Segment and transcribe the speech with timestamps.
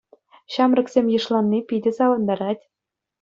[0.53, 2.63] Ҫамрӑксем йышланни питӗ савӑнтарать.